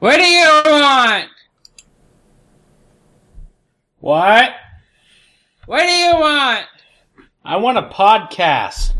What 0.00 0.16
do 0.16 0.22
you 0.22 0.62
want? 0.64 1.28
What? 3.98 4.50
What 5.66 5.82
do 5.82 5.92
you 5.92 6.14
want? 6.14 6.64
I 7.44 7.56
want 7.58 7.76
a 7.76 7.82
podcast. 7.82 8.94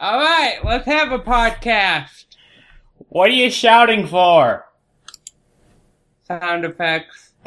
All 0.00 0.18
right, 0.18 0.58
let's 0.64 0.84
have 0.86 1.12
a 1.12 1.20
podcast. 1.20 2.24
What 3.08 3.30
are 3.30 3.34
you 3.34 3.50
shouting 3.50 4.04
for? 4.08 4.66
Sound 6.26 6.64
effects. 6.64 7.30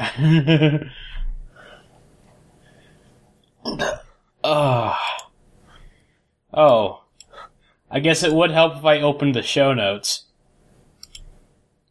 oh. 4.42 4.96
Oh. 6.54 7.04
I 7.90 8.00
guess 8.00 8.22
it 8.22 8.32
would 8.32 8.52
help 8.52 8.78
if 8.78 8.86
I 8.86 9.02
opened 9.02 9.34
the 9.34 9.42
show 9.42 9.74
notes. 9.74 10.25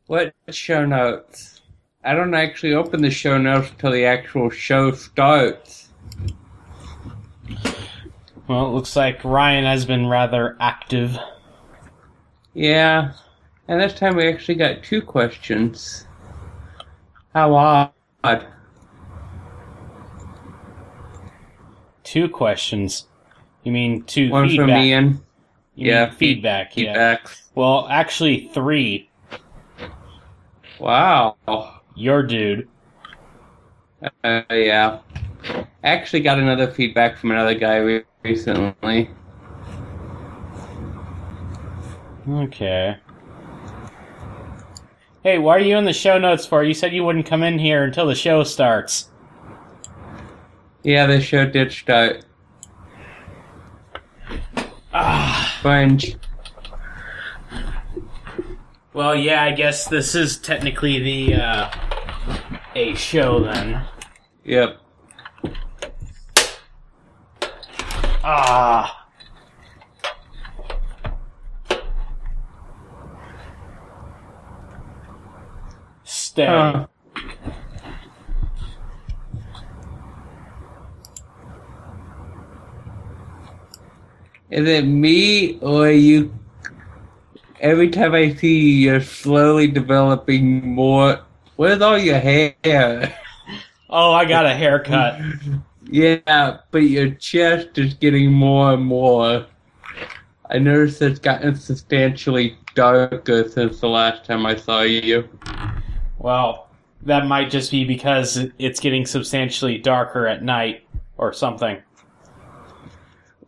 What 0.07 0.33
show 0.49 0.85
notes? 0.85 1.61
I 2.03 2.13
don't 2.13 2.35
actually 2.35 2.73
open 2.73 3.01
the 3.01 3.09
show 3.09 3.39
notes 3.39 3.71
until 3.71 3.91
the 3.91 4.05
actual 4.05 4.51
show 4.51 4.91
starts. 4.91 5.89
Well, 8.47 8.67
it 8.67 8.73
looks 8.73 8.95
like 8.95 9.23
Ryan 9.23 9.65
has 9.65 9.85
been 9.85 10.05
rather 10.05 10.55
active. 10.59 11.17
Yeah, 12.53 13.13
and 13.67 13.81
this 13.81 13.95
time 13.95 14.15
we 14.15 14.27
actually 14.27 14.55
got 14.55 14.83
two 14.83 15.01
questions. 15.01 16.05
How 17.33 17.55
odd. 17.55 18.45
Two 22.03 22.29
questions. 22.29 23.07
You 23.63 23.71
mean 23.71 24.03
two 24.03 24.29
One 24.29 24.47
feedback? 24.47 24.65
from 24.67 24.77
Ian. 24.77 25.21
You 25.73 25.91
yeah, 25.91 26.11
feedback. 26.11 26.77
Yeah. 26.77 27.17
Feedbacks. 27.17 27.41
Well, 27.55 27.87
actually, 27.89 28.49
three. 28.53 29.09
Wow. 30.79 31.37
Your 31.95 32.23
dude. 32.23 32.67
Uh, 34.23 34.41
yeah. 34.49 34.99
Actually, 35.83 36.21
got 36.21 36.39
another 36.39 36.69
feedback 36.69 37.17
from 37.17 37.31
another 37.31 37.55
guy 37.55 37.77
re- 37.77 38.03
recently. 38.23 39.09
Okay. 42.27 42.97
Hey, 45.23 45.37
why 45.37 45.55
are 45.55 45.59
you 45.59 45.77
in 45.77 45.85
the 45.85 45.93
show 45.93 46.17
notes 46.17 46.45
for? 46.45 46.63
You 46.63 46.73
said 46.73 46.93
you 46.93 47.03
wouldn't 47.03 47.25
come 47.25 47.43
in 47.43 47.59
here 47.59 47.83
until 47.83 48.07
the 48.07 48.15
show 48.15 48.43
starts. 48.43 49.09
Yeah, 50.83 51.07
the 51.07 51.21
show 51.21 51.45
did 51.45 51.71
start. 51.71 52.25
Ah. 54.93 55.59
Well, 58.95 59.13
yeah, 59.13 59.43
I 59.43 59.51
guess 59.51 59.89
this 59.89 60.15
is 60.15 60.37
technically 60.37 60.99
the 60.99 61.35
uh, 61.35 61.69
a 62.75 62.95
show 62.95 63.43
then. 63.43 63.83
Yep. 64.45 64.79
Ah. 68.23 69.09
Stay. 76.05 76.45
Huh. 76.45 76.87
Is 84.49 84.65
it 84.69 84.85
me 84.85 85.59
or 85.59 85.91
you? 85.91 86.33
Every 87.65 87.89
time 87.89 88.13
I 88.13 88.31
see 88.31 88.59
you, 88.59 88.91
you're 88.91 89.01
slowly 89.01 89.65
developing 89.65 90.75
more. 90.75 91.19
Where's 91.55 91.81
all 91.81 91.97
your 91.97 92.19
hair? 92.19 93.17
Oh, 93.89 94.11
I 94.11 94.25
got 94.25 94.45
a 94.45 94.53
haircut. 94.53 95.19
Yeah, 95.87 96.57
but 96.71 96.79
your 96.79 97.11
chest 97.11 97.77
is 97.77 97.93
getting 97.93 98.31
more 98.31 98.73
and 98.73 98.83
more. 98.83 99.45
I 100.49 100.57
noticed 100.57 100.99
it's 101.03 101.19
gotten 101.19 101.55
substantially 101.55 102.57
darker 102.73 103.47
since 103.47 103.81
the 103.81 103.87
last 103.87 104.25
time 104.25 104.47
I 104.47 104.55
saw 104.55 104.81
you. 104.81 105.29
Well, 106.17 106.69
that 107.03 107.27
might 107.27 107.51
just 107.51 107.69
be 107.69 107.83
because 107.85 108.47
it's 108.57 108.79
getting 108.79 109.05
substantially 109.05 109.77
darker 109.77 110.25
at 110.25 110.41
night 110.41 110.87
or 111.17 111.33
something. 111.33 111.77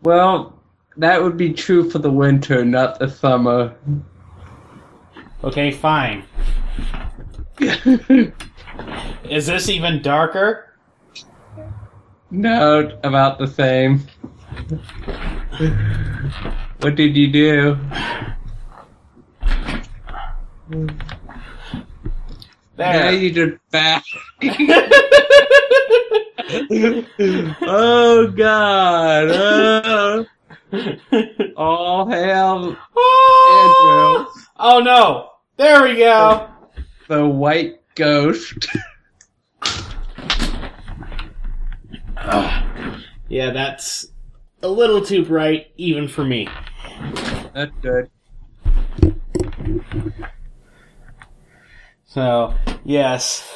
Well, 0.04 0.57
that 0.98 1.22
would 1.22 1.38
be 1.38 1.54
true 1.54 1.90
for 1.90 2.00
the 2.00 2.12
winter, 2.12 2.66
not 2.66 3.00
the 3.00 3.08
summer. 3.10 3.76
Okay, 5.44 5.72
fine. 5.72 6.24
Is 9.30 9.48
this 9.48 9.70
even 9.70 10.02
darker? 10.02 10.64
no, 12.30 13.00
about 13.04 13.40
the 13.40 13.48
same. 13.48 14.06
what 16.82 16.96
did 16.96 17.16
you 17.16 17.32
do? 17.32 17.78
Now 22.78 23.10
you 23.10 23.32
just 23.32 23.58
fast. 23.72 24.10
oh 26.50 28.34
God! 28.36 29.28
Oh, 29.30 30.26
all 31.56 32.10
hail 32.10 32.76
oh! 32.96 34.34
oh 34.58 34.80
no! 34.80 35.30
There 35.58 35.84
we 35.84 35.98
go. 35.98 36.50
the 37.08 37.26
white 37.26 37.76
ghost. 37.96 38.68
Yeah, 43.30 43.52
that's 43.52 44.08
a 44.64 44.68
little 44.68 45.04
too 45.04 45.26
bright 45.26 45.68
even 45.76 46.08
for 46.08 46.24
me. 46.24 46.48
That's 47.54 47.74
good. 47.82 48.10
So, 52.06 52.56
yes. 52.86 53.52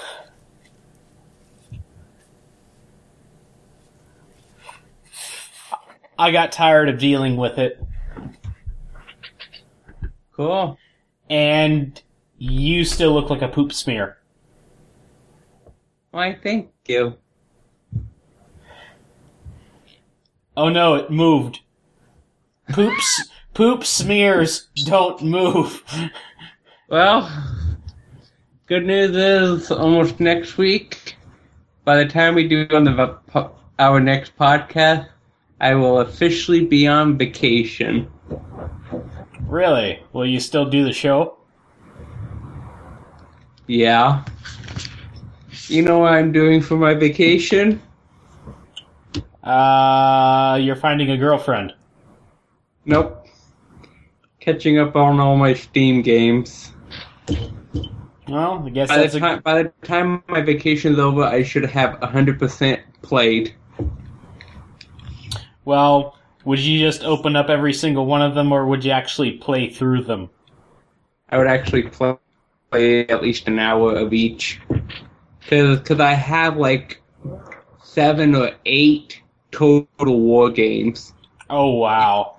I 6.21 6.29
got 6.29 6.51
tired 6.51 6.87
of 6.87 6.99
dealing 6.99 7.35
with 7.35 7.57
it, 7.57 7.83
Cool. 10.33 10.77
and 11.31 11.99
you 12.37 12.85
still 12.85 13.11
look 13.11 13.31
like 13.31 13.41
a 13.41 13.47
poop 13.47 13.73
smear. 13.73 14.17
Why, 16.11 16.37
thank 16.43 16.69
you. 16.87 17.15
Oh 20.55 20.69
no, 20.69 20.93
it 20.93 21.09
moved. 21.09 21.61
Poops, 22.69 23.29
poop 23.55 23.83
smears 23.83 24.67
don't 24.85 25.23
move. 25.23 25.83
Well, 26.88 27.31
good 28.67 28.85
news 28.85 29.15
is 29.15 29.71
almost 29.71 30.19
next 30.19 30.59
week. 30.59 31.15
By 31.83 31.97
the 31.97 32.05
time 32.07 32.35
we 32.35 32.47
do 32.47 32.67
on 32.69 32.83
the 32.83 33.49
our 33.79 33.99
next 33.99 34.38
podcast, 34.38 35.07
I 35.61 35.75
will 35.75 35.99
officially 35.99 36.66
be 36.66 36.88
on 36.88 37.19
vacation. 37.19 38.11
Really? 39.41 40.03
Will 40.11 40.25
you 40.25 40.39
still 40.39 40.66
do 40.66 40.83
the 40.83 40.91
show? 40.91 41.38
Yeah. 43.67 44.25
You 45.67 45.83
know 45.83 46.00
what 46.00 46.13
I'm 46.13 46.31
doing 46.31 46.61
for 46.61 46.77
my 46.77 46.95
vacation? 46.95 47.79
Uh, 49.44 50.57
you're 50.59 50.75
finding 50.75 51.11
a 51.11 51.17
girlfriend. 51.17 51.73
Nope. 52.85 53.27
Catching 54.39 54.79
up 54.79 54.95
on 54.95 55.19
all 55.19 55.38
my 55.38 55.53
Steam 55.53 56.01
games. 56.01 56.71
Well, 58.27 58.63
I 58.65 58.69
guess 58.71 58.89
By 58.89 58.97
that's 58.97 59.13
the 59.13 59.19
a 59.19 59.21
time 59.21 59.41
by 59.44 59.62
the 59.62 59.71
time 59.83 60.24
my 60.27 60.41
vacation's 60.41 60.97
over, 60.97 61.21
I 61.21 61.44
should 61.44 61.65
have 61.65 62.00
100% 62.00 62.80
played. 63.03 63.53
Well, 65.66 66.18
would 66.44 66.60
you 66.60 66.80
just 66.80 67.04
open 67.04 67.36
up 67.36 67.50
every 67.50 67.74
single 67.74 68.06
one 68.06 68.22
of 68.22 68.36
them, 68.36 68.52
or 68.52 68.66
would 68.66 68.84
you 68.84 68.92
actually 68.92 69.34
play 69.34 69.69
through 69.69 70.04
them? 70.04 70.30
I 71.30 71.38
would 71.38 71.48
actually 71.48 71.84
play, 71.84 72.18
play 72.72 73.08
at 73.08 73.22
least 73.22 73.48
an 73.48 73.60
hour 73.60 73.96
of 73.96 74.13
each. 74.13 74.60
Cause, 75.48 75.80
cause 75.81 76.00
I 76.00 76.13
have 76.13 76.58
like 76.58 77.02
seven 77.84 78.36
or 78.36 78.52
eight 78.66 79.22
total 79.52 80.19
war 80.19 80.50
games. 80.50 81.13
Oh 81.50 81.72
wow! 81.72 82.38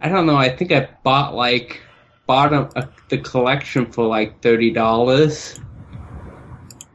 I 0.00 0.08
don't 0.08 0.26
know. 0.26 0.36
I 0.36 0.54
think 0.54 0.72
I 0.72 0.88
bought 1.02 1.34
like 1.34 1.80
bought 2.26 2.52
a, 2.52 2.70
a, 2.78 2.88
the 3.08 3.18
collection 3.18 3.90
for 3.90 4.06
like 4.06 4.40
thirty 4.40 4.70
dollars. 4.70 5.58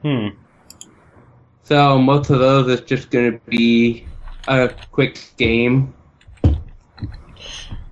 Hmm. 0.02 0.30
So 1.64 1.98
most 1.98 2.30
of 2.30 2.40
those 2.40 2.68
is 2.70 2.82
just 2.82 3.10
gonna 3.10 3.40
be 3.48 4.06
a 4.48 4.70
quick 4.92 5.20
game. 5.38 5.94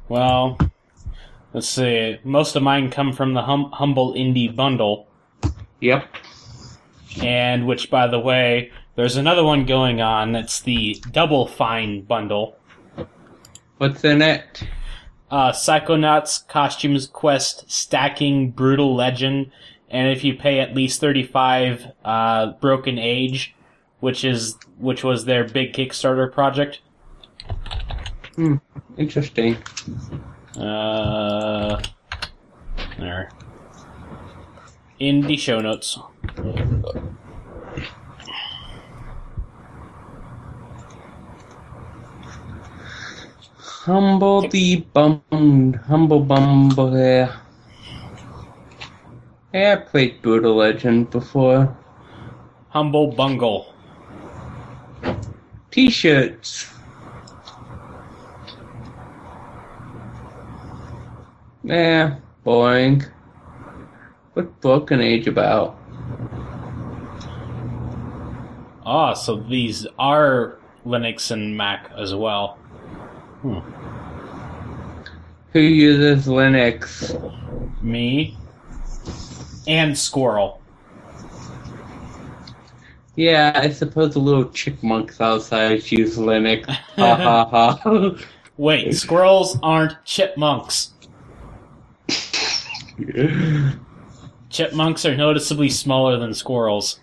Well, 0.09 0.57
Let's 1.53 1.69
see. 1.69 2.17
Most 2.23 2.55
of 2.55 2.63
mine 2.63 2.89
come 2.89 3.13
from 3.13 3.35
the 3.35 3.43
hum- 3.43 3.69
Humble 3.73 4.15
Indie 4.15 4.53
Bundle, 4.55 5.07
Yep. 5.81 6.07
and 7.21 7.67
which, 7.67 7.91
by 7.91 8.07
the 8.07 8.17
way, 8.19 8.71
there's 8.95 9.17
another 9.17 9.43
one 9.43 9.67
going 9.67 10.01
on. 10.01 10.31
That's 10.31 10.61
the 10.61 10.95
Double 11.11 11.45
Fine 11.45 12.01
Bundle. 12.05 12.57
What's 13.77 14.03
in 14.03 14.23
it? 14.23 14.63
uh, 15.29 15.51
Psychonauts 15.51 16.47
Costumes 16.47 17.05
Quest 17.05 17.69
Stacking 17.71 18.49
Brutal 18.49 18.95
Legend, 18.95 19.51
and 19.91 20.07
if 20.09 20.23
you 20.23 20.33
pay 20.33 20.59
at 20.59 20.73
least 20.73 20.99
thirty 20.99 21.23
five, 21.23 21.85
uh, 22.03 22.53
Broken 22.61 22.97
Age, 22.97 23.53
which 24.03 24.25
is 24.25 24.57
which 24.79 25.01
was 25.01 25.23
their 25.23 25.45
big 25.47 25.71
Kickstarter 25.71 26.29
project. 26.29 26.81
Hmm. 28.35 28.55
Interesting. 28.97 29.55
Uh, 30.57 31.81
there. 32.99 33.29
In 34.99 35.21
the 35.21 35.37
show 35.37 35.61
notes. 35.61 35.97
Humble 43.85 44.49
the 44.49 44.85
bum, 44.93 45.79
humble 45.87 46.19
bumble. 46.19 46.97
Yeah, 46.97 47.37
Yeah, 49.53 49.77
I 49.79 49.89
played 49.89 50.21
Brutal 50.21 50.55
Legend 50.55 51.09
before. 51.09 51.77
Humble 52.67 53.07
Bungle. 53.13 53.72
T-shirts. 55.73 56.71
Yeah, 61.63 62.17
boring. 62.43 63.01
What 64.33 64.61
book 64.61 64.61
Broken 64.61 65.01
Age 65.01 65.25
about? 65.25 65.75
Ah, 68.85 69.15
so 69.15 69.37
these 69.37 69.87
are 69.97 70.59
Linux 70.85 71.31
and 71.31 71.57
Mac 71.57 71.91
as 71.97 72.13
well. 72.13 72.59
Who 75.53 75.59
uses 75.59 76.27
Linux? 76.27 77.81
Me 77.81 78.37
and 79.65 79.97
Squirrel. 79.97 80.61
Yeah, 83.15 83.51
I 83.55 83.69
suppose 83.69 84.13
the 84.13 84.19
little 84.19 84.49
chipmunks 84.49 85.21
outside 85.21 85.91
use 85.91 86.17
Linux. 86.17 86.65
Ha 86.67 87.15
ha 87.15 87.45
ha. 87.45 88.15
Wait, 88.57 88.95
squirrels 88.95 89.57
aren't 89.61 90.03
chipmunks. 90.03 90.91
Chipmunks 94.49 95.05
are 95.05 95.15
noticeably 95.15 95.69
smaller 95.69 96.17
than 96.17 96.33
squirrels. 96.33 96.99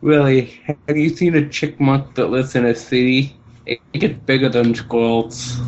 really, 0.00 0.60
have 0.88 0.96
you 0.96 1.10
seen 1.10 1.34
a 1.36 1.48
chipmunk 1.48 2.14
that 2.14 2.28
lives 2.28 2.54
in 2.54 2.66
a 2.66 2.74
city? 2.74 3.36
It 3.66 3.80
gets 3.92 4.18
bigger 4.24 4.48
than 4.48 4.74
squirrels. 4.74 5.58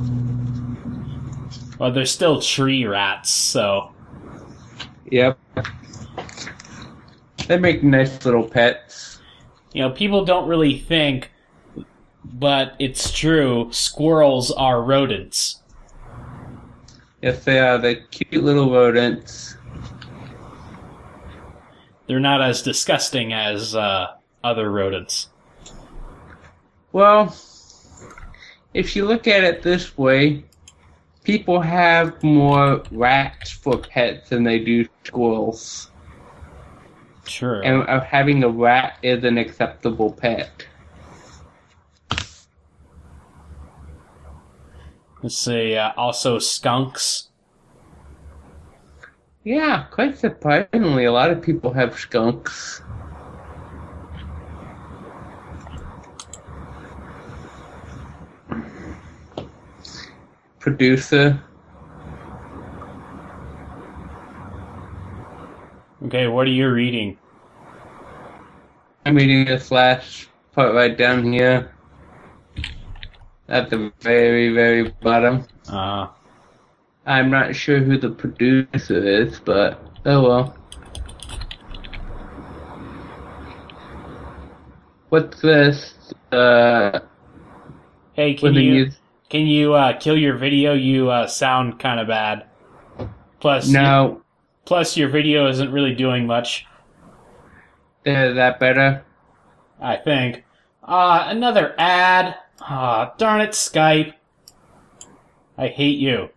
Well, 1.79 1.93
they're 1.93 2.07
still 2.07 2.41
tree 2.41 2.87
rats, 2.87 3.31
so. 3.31 3.93
Yep. 5.11 5.39
They 7.49 7.57
make 7.59 7.83
nice 7.83 8.27
little 8.27 8.47
pets. 8.47 9.21
You 9.73 9.81
know, 9.81 9.91
people 9.91 10.23
don't 10.27 10.47
really 10.47 10.79
think, 10.79 11.31
but 12.23 12.75
it's 12.79 13.11
true, 13.11 13.69
squirrels 13.73 14.51
are 14.51 14.83
rodents. 14.83 15.63
Yes, 17.23 17.45
they 17.45 17.59
are. 17.59 17.79
They're 17.79 18.03
cute 18.11 18.45
little 18.45 18.71
rodents. 18.71 19.57
They're 22.07 22.21
not 22.21 22.43
as 22.43 22.61
disgusting 22.61 23.33
as 23.33 23.75
uh, 23.75 24.09
other 24.45 24.71
rodents. 24.71 25.29
Well, 26.93 27.35
if 28.75 28.95
you 28.95 29.07
look 29.07 29.27
at 29.27 29.43
it 29.43 29.63
this 29.63 29.97
way, 29.97 30.45
people 31.25 31.63
have 31.63 32.23
more 32.23 32.83
rats 32.91 33.51
for 33.51 33.79
pets 33.79 34.29
than 34.29 34.45
they 34.45 34.59
do 34.59 34.87
squirrels. 35.05 35.91
True. 37.29 37.61
And 37.61 37.87
uh, 37.89 38.01
having 38.01 38.43
a 38.43 38.49
rat 38.49 38.97
is 39.03 39.23
an 39.23 39.37
acceptable 39.37 40.13
pet. 40.13 40.67
Let's 45.23 45.37
see, 45.37 45.77
uh, 45.77 45.93
also 45.97 46.39
skunks. 46.39 47.29
Yeah, 49.45 49.85
quite 49.91 50.17
surprisingly, 50.17 51.05
a 51.05 51.13
lot 51.13 51.31
of 51.31 51.43
people 51.43 51.73
have 51.75 51.99
skunks. 51.99 52.81
Producer. 60.61 61.43
Okay, 66.09 66.27
what 66.27 66.47
are 66.47 66.51
you 66.51 66.71
reading? 66.71 67.19
I'm 69.05 69.15
reading 69.15 69.45
this 69.45 69.71
last 69.71 70.29
part 70.53 70.75
right 70.75 70.97
down 70.97 71.31
here. 71.31 71.71
At 73.47 73.69
the 73.69 73.93
very, 74.01 74.55
very 74.55 74.89
bottom. 75.03 75.47
Uh, 75.71 76.07
I'm 77.05 77.31
not 77.31 77.55
sure 77.55 77.81
who 77.81 77.99
the 77.99 78.09
producer 78.09 79.07
is, 79.07 79.39
but 79.39 79.85
oh 80.07 80.23
well. 80.23 80.57
What's 85.11 85.43
this? 85.43 85.95
Uh, 86.33 87.01
hey, 88.15 88.33
can 88.33 88.55
you 88.55 88.93
can 89.29 89.47
you 89.47 89.75
uh, 89.75 89.99
kill 89.99 90.17
your 90.17 90.39
video? 90.39 90.73
You 90.73 91.11
uh, 91.11 91.27
sound 91.27 91.79
kind 91.79 92.01
of 92.01 92.09
bad. 92.09 92.47
Plus, 93.41 93.69
No, 93.69 94.23
plus 94.69 94.99
your 94.99 95.09
video 95.09 95.49
isn't 95.49 95.73
really 95.73 95.95
doing 95.95 96.27
much. 96.27 96.67
is 98.05 98.35
that 98.35 98.61
better? 98.61 99.03
I 99.81 99.97
think. 99.97 100.45
Uh, 100.85 101.25
another 101.29 101.75
ad. 101.79 102.35
Ah, 102.61 103.15
darn 103.17 103.41
it, 103.41 103.53
Skype. 103.53 104.13
I 105.57 105.69
hate 105.69 105.99
you. 105.99 106.29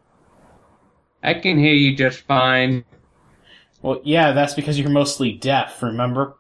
I 1.22 1.34
can 1.34 1.60
hear 1.60 1.74
you 1.74 1.94
just 1.94 2.22
fine. 2.22 2.86
Well, 3.82 4.00
yeah, 4.06 4.32
that's 4.32 4.54
because 4.54 4.80
you're 4.80 4.90
mostly 4.90 5.34
deaf, 5.34 5.84
remember? 5.84 6.36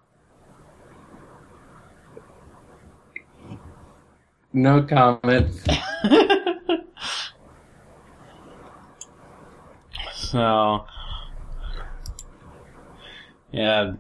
No 4.53 4.81
comments. 4.83 5.65
so, 10.15 10.85
yeah. 13.51 13.93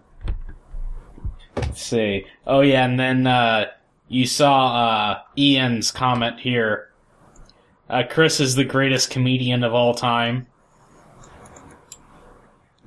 Let's 1.55 1.81
see. 1.81 2.25
Oh, 2.47 2.61
yeah, 2.61 2.85
and 2.85 2.99
then 2.99 3.27
uh, 3.27 3.65
you 4.07 4.25
saw 4.25 4.75
uh, 4.75 5.21
Ian's 5.37 5.91
comment 5.91 6.39
here. 6.39 6.89
Uh, 7.89 8.03
Chris 8.09 8.39
is 8.39 8.55
the 8.55 8.63
greatest 8.63 9.09
comedian 9.09 9.63
of 9.63 9.73
all 9.73 9.93
time. 9.93 10.47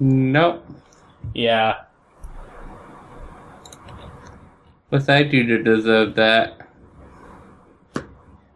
Nope. 0.01 0.67
Yeah. 1.35 1.83
What's 4.89 5.09
I 5.09 5.23
do 5.23 5.47
to 5.47 5.63
deserve 5.63 6.15
that? 6.15 6.65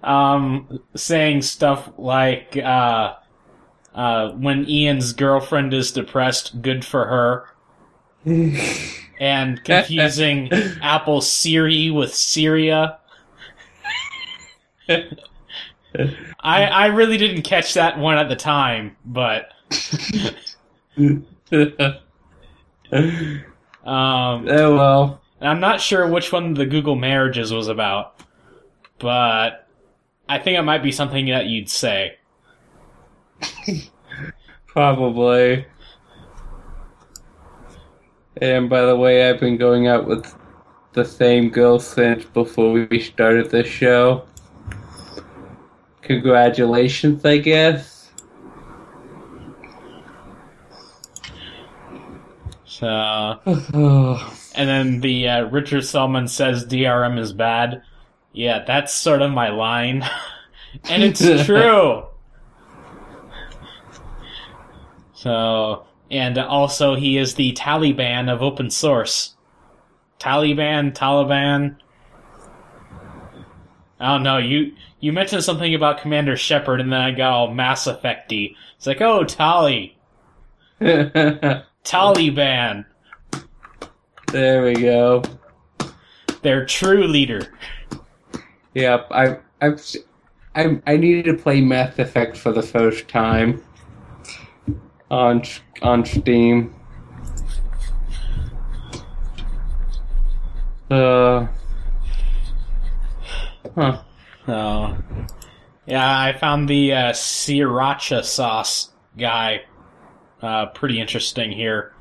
um, 0.09 0.81
saying 0.95 1.43
stuff 1.43 1.91
like, 1.99 2.57
uh, 2.57 3.15
uh, 3.95 4.31
when 4.33 4.69
Ian's 4.69 5.13
girlfriend 5.13 5.75
is 5.75 5.93
depressed, 5.93 6.63
good 6.63 6.85
for 6.85 7.07
her. 7.07 7.47
And 9.21 9.63
confusing 9.65 10.51
Apple 10.83 11.21
Siri 11.21 11.91
with 11.91 12.15
Syria. 12.15 12.99
I 14.89 15.05
I 16.41 16.87
really 16.87 17.17
didn't 17.17 17.43
catch 17.43 17.75
that 17.75 17.99
one 17.99 18.17
at 18.19 18.29
the 18.29 18.37
time, 18.37 18.97
but 19.05 19.53
um, 20.97 21.27
oh 23.85 24.75
well. 24.75 25.21
I'm 25.41 25.61
not 25.61 25.81
sure 25.81 26.07
which 26.09 26.33
one 26.33 26.55
the 26.55 26.67
Google 26.67 26.97
marriages 26.97 27.53
was 27.53 27.69
about, 27.69 28.21
but 28.99 29.69
I 30.29 30.39
think 30.39 30.59
it 30.59 30.63
might 30.63 30.83
be 30.83 30.91
something 30.91 31.27
that 31.27 31.47
you'd 31.47 31.71
say. 31.71 32.19
Probably. 34.67 35.65
And 38.41 38.69
by 38.71 38.83
the 38.83 38.97
way, 38.97 39.29
I've 39.29 39.41
been 39.41 39.57
going 39.57 39.89
out 39.89 40.07
with 40.07 40.35
the 40.93 41.05
same 41.05 41.51
girl 41.51 41.79
since 41.79 42.25
before 42.25 42.73
we 42.73 43.01
started 43.01 43.51
the 43.51 43.65
show. 43.65 44.27
Congratulations, 46.03 47.25
I 47.25 47.39
guess. 47.39 48.11
So, 52.65 53.41
and 54.55 54.69
then 54.69 55.01
the 55.01 55.29
uh, 55.29 55.45
Richard 55.47 55.85
Stallman 55.85 56.29
says 56.29 56.65
DRM 56.65 57.19
is 57.19 57.33
bad. 57.33 57.83
Yeah, 58.33 58.65
that's 58.65 58.95
sort 58.95 59.21
of 59.21 59.33
my 59.33 59.49
line, 59.49 60.09
and 60.89 61.03
it's 61.03 61.21
true. 61.45 62.07
So 65.13 65.87
and 66.11 66.39
also 66.39 66.95
he 66.95 67.19
is 67.19 67.35
the 67.35 67.53
Taliban 67.55 68.33
of 68.33 68.43
open 68.43 68.71
source. 68.71 69.35
Taliban, 70.19 70.93
Taliban. 70.95 71.77
I 74.01 74.13
don't 74.13 74.23
know. 74.23 74.39
You 74.39 74.73
you 75.01 75.13
mentioned 75.13 75.45
something 75.45 75.75
about 75.75 76.01
Commander 76.01 76.37
Shepard, 76.37 76.81
and 76.81 76.93
then 76.93 77.01
I 77.01 77.11
got 77.13 77.33
all 77.33 77.53
Mass 77.55 77.87
Effecty. 77.87 78.55
It's 78.77 78.87
like, 78.87 79.01
oh, 79.01 79.25
Tali, 79.25 79.97
Taliban, 81.85 82.85
there 84.33 84.65
we 84.65 84.75
go. 84.75 85.23
their 86.43 86.65
true 86.67 87.07
leader. 87.09 87.53
Yep, 88.75 89.09
I, 89.11 89.39
I've, 89.61 89.75
s- 89.75 89.97
I, 90.55 90.81
I 90.87 90.97
needed 90.97 91.25
to 91.27 91.35
play 91.43 91.61
Mass 91.61 91.99
Effect 91.99 92.37
for 92.37 92.53
the 92.53 92.63
first 92.63 93.09
time 93.09 93.63
on 95.11 95.43
on 95.83 96.05
Steam. 96.05 96.75
Uh, 100.91 101.47
huh. 103.75 104.03
So, 104.47 104.97
yeah, 105.87 106.21
I 106.21 106.33
found 106.33 106.69
the 106.69 106.93
uh, 106.93 107.13
sriracha 107.13 108.25
sauce 108.25 108.91
guy 109.19 109.65
uh, 110.41 110.67
pretty 110.67 110.99
interesting 111.01 111.53
here. 111.53 111.93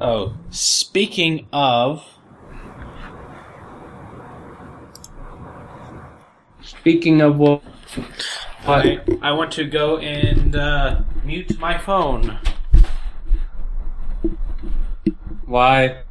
Oh, 0.00 0.34
speaking 0.50 1.46
of, 1.52 2.04
Speaking 6.82 7.20
of 7.20 7.36
what, 7.38 7.62
I, 8.66 9.00
I 9.20 9.32
want 9.32 9.52
to 9.52 9.64
go 9.64 9.98
and 9.98 10.54
uh, 10.54 11.02
mute 11.24 11.58
my 11.58 11.78
phone. 11.78 12.38
why? 15.46 16.02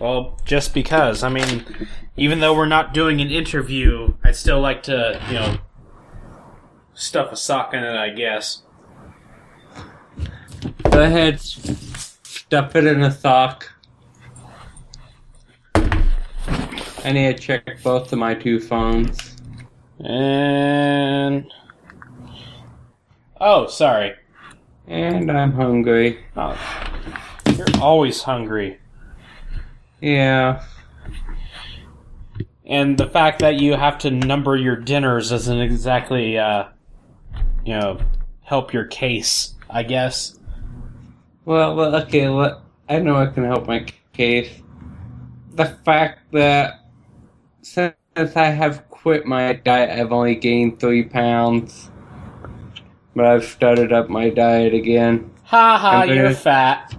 Well, 0.00 0.40
just 0.44 0.72
because. 0.72 1.22
I 1.22 1.28
mean, 1.28 1.64
even 2.16 2.40
though 2.40 2.54
we're 2.54 2.66
not 2.66 2.94
doing 2.94 3.20
an 3.20 3.30
interview, 3.30 4.14
I'd 4.24 4.36
still 4.36 4.60
like 4.60 4.82
to, 4.84 5.20
you 5.28 5.34
know, 5.34 5.56
stuff 6.94 7.32
a 7.32 7.36
sock 7.36 7.74
in 7.74 7.82
it, 7.82 7.96
I 7.96 8.10
guess. 8.10 8.62
Go 10.90 11.02
ahead, 11.02 11.40
stuff 11.40 12.76
it 12.76 12.86
in 12.86 13.02
a 13.02 13.10
sock. 13.10 13.73
I 17.04 17.12
need 17.12 17.36
to 17.36 17.42
check 17.42 17.82
both 17.82 18.12
of 18.12 18.18
my 18.18 18.34
two 18.34 18.58
phones. 18.58 19.36
And. 20.00 21.46
Oh, 23.38 23.66
sorry. 23.66 24.14
And 24.86 25.30
I'm 25.30 25.52
hungry. 25.52 26.24
Oh, 26.34 26.58
you're 27.56 27.66
always 27.80 28.22
hungry. 28.22 28.78
Yeah. 30.00 30.64
And 32.64 32.96
the 32.96 33.06
fact 33.06 33.40
that 33.40 33.56
you 33.56 33.74
have 33.74 33.98
to 33.98 34.10
number 34.10 34.56
your 34.56 34.76
dinners 34.76 35.28
doesn't 35.28 35.60
exactly, 35.60 36.38
uh, 36.38 36.68
you 37.66 37.78
know, 37.78 38.00
help 38.42 38.72
your 38.72 38.86
case, 38.86 39.54
I 39.68 39.82
guess. 39.82 40.38
Well, 41.44 41.78
okay, 41.96 42.26
I 42.88 42.98
know 42.98 43.16
I 43.16 43.26
can 43.26 43.44
help 43.44 43.66
my 43.66 43.86
case. 44.14 44.50
The 45.52 45.66
fact 45.66 46.32
that 46.32 46.83
since 47.64 47.94
I 48.36 48.44
have 48.44 48.88
quit 48.90 49.26
my 49.26 49.54
diet, 49.54 49.98
I've 49.98 50.12
only 50.12 50.34
gained 50.34 50.78
three 50.78 51.02
pounds. 51.02 51.90
But 53.16 53.26
I've 53.26 53.44
started 53.44 53.92
up 53.92 54.08
my 54.08 54.28
diet 54.30 54.74
again. 54.74 55.30
Ha 55.44 55.78
ha, 55.78 56.00
gonna- 56.06 56.14
you're 56.14 56.30
fat. 56.34 56.94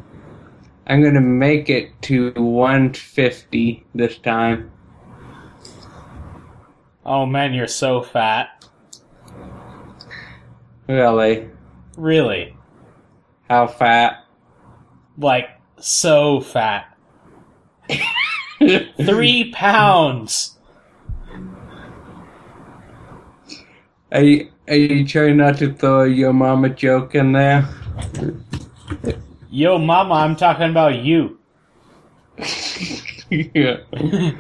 I'm 0.88 1.02
gonna 1.02 1.22
make 1.22 1.70
it 1.70 2.00
to 2.04 2.32
150 2.36 3.86
this 3.96 4.18
time. 4.20 4.72
Oh 7.06 7.26
man, 7.26 7.54
you're 7.54 7.68
so 7.68 8.02
fat. 8.02 8.66
Really? 10.88 11.50
Really. 11.98 12.56
How 13.50 13.68
fat? 13.68 14.26
Like, 15.18 15.50
so 15.80 16.40
fat. 16.42 16.96
Three 18.98 19.52
pounds! 19.52 20.55
Are 24.16 24.24
you, 24.24 24.50
are 24.70 24.76
you 24.76 25.06
trying 25.06 25.36
not 25.36 25.58
to 25.58 25.74
throw 25.74 26.04
your 26.04 26.32
mama 26.32 26.70
joke 26.70 27.16
in 27.16 27.34
there? 27.34 27.68
Yo, 29.50 29.78
mama, 29.78 30.14
I'm 30.14 30.38
talking 30.38 30.70
about 30.70 31.00
you. 31.00 31.38
yeah. 33.30 33.80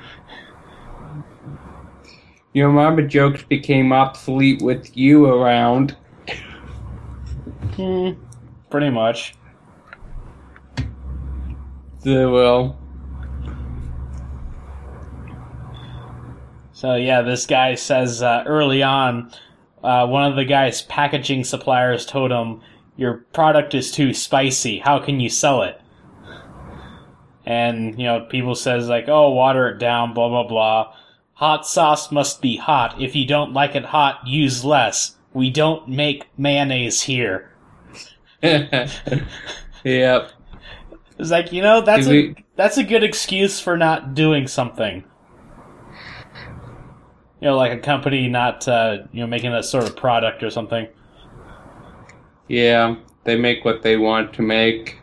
Your 2.53 2.71
mama 2.71 3.05
jokes 3.05 3.43
became 3.43 3.91
obsolete 3.91 4.61
with 4.61 4.95
you 4.95 5.25
around. 5.25 5.97
Hmm, 7.75 8.11
pretty 8.69 8.91
much. 8.91 9.35
So, 12.01 12.31
well, 12.31 12.79
So 16.71 16.95
yeah, 16.95 17.21
this 17.21 17.45
guy 17.45 17.75
says 17.75 18.21
uh, 18.21 18.43
early 18.45 18.83
on, 18.83 19.31
uh, 19.85 20.07
one 20.07 20.29
of 20.29 20.35
the 20.35 20.45
guy's 20.45 20.81
packaging 20.81 21.43
suppliers 21.43 22.05
told 22.05 22.31
him, 22.31 22.61
"Your 22.97 23.25
product 23.33 23.73
is 23.75 23.91
too 23.91 24.13
spicy. 24.13 24.79
How 24.79 24.99
can 24.99 25.19
you 25.19 25.29
sell 25.29 25.61
it?" 25.61 25.79
And 27.45 27.97
you 27.99 28.05
know, 28.05 28.21
people 28.21 28.55
says 28.55 28.89
like, 28.89 29.07
"Oh, 29.07 29.31
water 29.31 29.69
it 29.69 29.77
down." 29.77 30.13
Blah 30.13 30.29
blah 30.29 30.47
blah. 30.47 30.93
Hot 31.33 31.67
sauce 31.67 32.11
must 32.11 32.41
be 32.41 32.57
hot. 32.57 32.99
If 32.99 33.15
you 33.15 33.27
don't 33.27 33.53
like 33.53 33.75
it 33.75 33.85
hot, 33.85 34.25
use 34.25 34.65
less. 34.65 35.17
We 35.33 35.49
don't 35.49 35.87
make 35.87 36.27
mayonnaise 36.37 37.03
here. 37.03 37.51
yep. 38.41 40.31
It's 41.17 41.29
like 41.29 41.51
you 41.51 41.61
know 41.61 41.81
that's 41.81 42.07
Did 42.07 42.11
a 42.11 42.27
we- 42.29 42.45
that's 42.55 42.77
a 42.77 42.83
good 42.83 43.03
excuse 43.03 43.59
for 43.59 43.77
not 43.77 44.15
doing 44.15 44.47
something. 44.47 45.03
You 47.41 47.49
know, 47.49 47.57
like 47.57 47.71
a 47.71 47.79
company 47.79 48.27
not 48.27 48.67
uh, 48.67 48.99
you 49.11 49.21
know 49.21 49.27
making 49.27 49.53
a 49.53 49.61
sort 49.61 49.83
of 49.83 49.95
product 49.95 50.41
or 50.43 50.49
something. 50.49 50.87
Yeah, 52.47 52.95
they 53.23 53.35
make 53.35 53.65
what 53.65 53.81
they 53.81 53.97
want 53.97 54.33
to 54.33 54.41
make. 54.41 54.99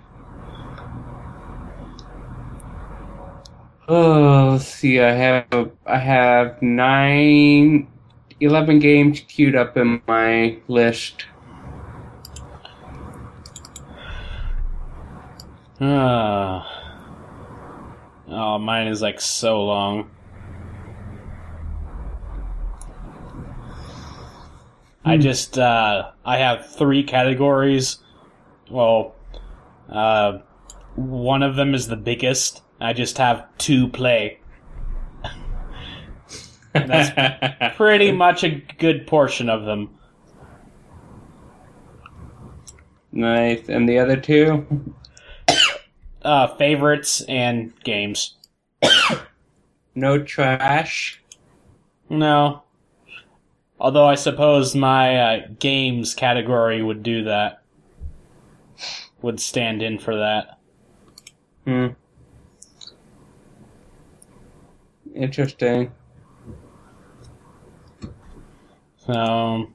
Oh, 3.89 4.53
let's 4.53 4.67
see. 4.67 5.01
I 5.01 5.13
have 5.13 5.71
I 5.87 5.99
have 5.99 6.63
nine, 6.63 7.89
eleven 8.41 8.79
games 8.79 9.21
queued 9.21 9.57
up 9.57 9.77
in 9.77 10.01
my 10.07 10.57
list. 10.69 11.27
Ah. 15.81 16.79
Oh, 18.29 18.59
mine 18.59 18.87
is 18.87 19.03
like 19.03 19.21
so 19.21 19.65
long. 19.65 20.09
I 25.05 25.17
just 25.17 25.59
uh, 25.59 26.11
I 26.25 26.39
have 26.39 26.75
three 26.75 27.03
categories. 27.03 27.99
Well, 28.71 29.15
uh, 29.89 30.39
one 30.95 31.43
of 31.43 31.57
them 31.57 31.75
is 31.75 31.89
the 31.89 31.97
biggest. 31.97 32.63
I 32.81 32.93
just 32.93 33.19
have 33.19 33.47
two 33.59 33.89
play. 33.89 34.39
That's 36.73 37.75
Pretty 37.77 38.13
much 38.13 38.45
a 38.45 38.51
good 38.79 39.07
portion 39.07 39.49
of 39.49 39.65
them. 39.65 39.91
nice. 43.13 43.69
And 43.69 43.89
the 43.89 43.99
other 43.99 44.17
two? 44.17 44.67
Uh, 46.23 46.47
favorites 46.57 47.23
and 47.29 47.73
games. 47.85 48.37
No 49.95 50.23
trash. 50.23 51.23
No. 52.09 52.63
Although 53.83 54.07
I 54.07 54.15
suppose 54.15 54.77
my 54.77 55.17
uh, 55.17 55.47
games 55.59 56.15
category 56.15 56.81
would 56.85 57.03
do 57.03 57.25
that. 57.25 57.65
Would 59.23 59.41
stand 59.41 59.83
in 59.83 59.99
for 59.99 60.15
that. 60.15 60.61
Hmm. 61.65 61.87
Interesting. 65.17 65.91
So, 69.05 69.73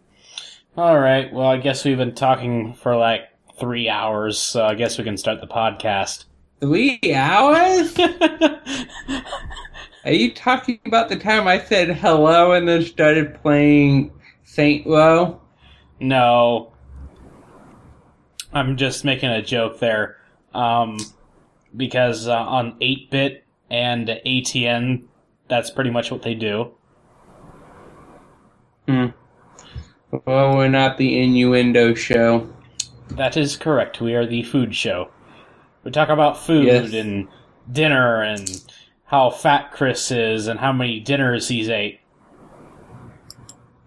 All 0.78 1.00
right. 1.00 1.34
Well, 1.34 1.48
I 1.48 1.58
guess 1.58 1.84
we've 1.84 1.98
been 1.98 2.16
talking 2.16 2.76
for 2.76 2.96
like 2.96 3.24
three 3.60 3.90
hours, 3.90 4.38
so 4.38 4.66
I 4.66 4.76
guess 4.76 4.98
we 4.98 5.04
can 5.04 5.18
start 5.18 5.42
the 5.42 5.48
podcast. 5.48 6.24
Three 6.62 6.98
hours? 7.14 7.94
Are 10.08 10.14
you 10.14 10.34
talking 10.34 10.80
about 10.86 11.10
the 11.10 11.18
time 11.18 11.50
I 11.50 11.60
said 11.60 11.90
hello 11.98 12.54
and 12.54 12.66
then 12.66 12.82
started 12.82 13.42
playing 13.42 14.14
Saint 14.46 14.88
Row? 14.88 15.42
No. 16.00 16.72
I'm 18.54 18.78
just 18.78 19.04
making 19.04 19.32
a 19.32 19.42
joke 19.42 19.80
there. 19.80 20.16
Um, 20.54 20.98
because 21.76 22.26
uh, 22.26 22.38
on 22.38 22.78
8 22.80 23.12
bit 23.12 23.44
and 23.70 24.08
ATN, 24.26 25.04
that's 25.50 25.70
pretty 25.72 25.90
much 25.90 26.10
what 26.10 26.22
they 26.22 26.36
do. 26.36 26.72
Hmm. 28.88 29.08
Well, 30.26 30.56
we're 30.56 30.70
not 30.70 30.98
the 30.98 31.20
innuendo 31.22 31.96
show. 31.96 32.50
That 33.10 33.36
is 33.36 33.58
correct. 33.58 34.00
We 34.00 34.16
are 34.16 34.26
the 34.26 34.44
food 34.44 34.74
show. 34.74 35.12
We 35.84 35.92
talk 35.92 36.08
about 36.08 36.38
food 36.38 36.68
Yes. 36.68 36.94
and 36.94 37.28
dinner 37.70 38.22
and 38.22 38.64
how 39.08 39.30
fat 39.30 39.72
Chris 39.72 40.12
is 40.12 40.48
and 40.48 40.60
how 40.60 40.72
many 40.72 41.00
dinners 41.00 41.48
he's 41.48 41.70
ate. 41.70 42.00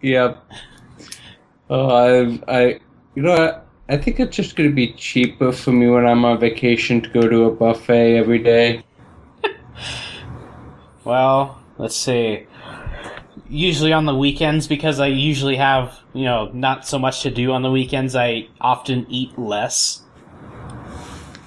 Yep. 0.03 0.43
Oh, 1.69 1.89
I, 1.89 2.41
I, 2.49 2.81
you 3.15 3.23
know 3.23 3.33
what? 3.33 3.67
I 3.89 3.97
think 3.97 4.19
it's 4.19 4.35
just 4.35 4.57
going 4.57 4.69
to 4.69 4.75
be 4.75 4.93
cheaper 4.95 5.53
for 5.53 5.73
me 5.73 5.89
when 5.89 6.07
I'm 6.07 6.25
on 6.25 6.39
vacation 6.41 7.01
to 7.03 7.09
go 7.11 7.29
to 7.29 7.45
a 7.45 7.51
buffet 7.51 8.17
every 8.17 8.39
day. 8.39 8.83
Well, 11.03 11.59
let's 11.79 11.97
see. 11.97 12.47
Usually 13.49 13.93
on 13.93 14.05
the 14.05 14.15
weekends, 14.15 14.69
because 14.69 15.01
I 15.01 15.07
usually 15.07 15.57
have, 15.57 15.99
you 16.13 16.25
know, 16.25 16.51
not 16.53 16.87
so 16.87 16.99
much 16.99 17.23
to 17.23 17.31
do 17.31 17.53
on 17.53 17.63
the 17.63 17.71
weekends, 17.71 18.15
I 18.15 18.49
often 18.61 19.07
eat 19.09 19.37
less. 19.39 20.03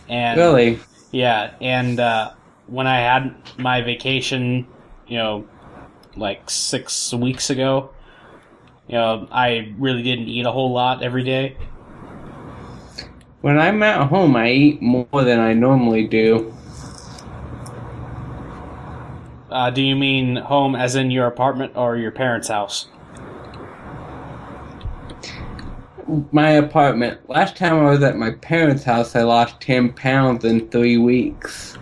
And 0.10 0.39
Really? 0.39 0.80
Yeah, 1.12 1.53
and 1.62 2.00
uh, 2.00 2.34
when 2.74 2.88
I 2.88 3.01
had 3.01 3.36
my 3.60 3.82
vacation, 3.82 4.65
you 5.08 5.20
know, 5.20 5.48
like 6.15 6.50
six 6.50 7.13
weeks 7.13 7.51
ago, 7.51 7.92
you 8.88 8.96
know, 8.96 9.27
I 9.32 9.75
really 9.77 10.01
didn't 10.01 10.27
eat 10.27 10.48
a 10.48 10.51
whole 10.51 10.74
lot 10.74 11.03
every 11.03 11.24
day. 11.24 11.56
When 13.42 13.60
I'm 13.60 13.84
at 13.84 14.08
home, 14.08 14.36
I 14.36 14.50
eat 14.50 14.82
more 14.82 15.06
than 15.12 15.39
I 15.39 15.53
normally 15.53 16.08
do. 16.08 16.51
Uh, 19.51 19.70
do 19.70 19.84
you 19.84 19.96
mean 19.96 20.38
home 20.38 20.75
as 20.75 20.96
in 20.96 21.12
your 21.12 21.27
apartment 21.27 21.74
or 21.75 21.96
your 21.96 22.10
parents' 22.10 22.48
house? 22.48 22.88
My 26.32 26.50
apartment. 26.50 27.30
Last 27.30 27.56
time 27.56 27.75
I 27.75 27.92
was 27.92 28.01
at 28.01 28.18
my 28.18 28.32
parents' 28.32 28.84
house, 28.84 29.15
I 29.15 29.22
lost 29.22 29.62
10 29.62 29.94
pounds 29.94 30.44
in 30.44 30.68
three 30.70 30.98
weeks. 30.98 31.77